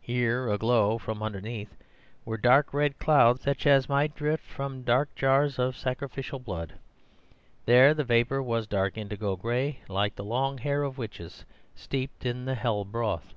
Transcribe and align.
Here, 0.00 0.48
aglow 0.48 0.96
from 0.96 1.22
underneath, 1.22 1.76
were 2.24 2.38
dark 2.38 2.72
red 2.72 2.98
clouds, 2.98 3.42
such 3.42 3.66
as 3.66 3.90
might 3.90 4.14
drift 4.14 4.42
from 4.42 4.84
dark 4.84 5.14
jars 5.14 5.58
of 5.58 5.76
sacrificial 5.76 6.38
blood; 6.38 6.78
there 7.66 7.92
the 7.92 8.04
vapour 8.04 8.42
was 8.42 8.66
dark 8.66 8.96
indigo 8.96 9.36
gray, 9.36 9.80
like 9.86 10.14
the 10.14 10.24
long 10.24 10.56
hair 10.56 10.82
of 10.82 10.96
witches 10.96 11.44
steeped 11.74 12.24
in 12.24 12.46
the 12.46 12.54
hell 12.54 12.86
broth. 12.86 13.34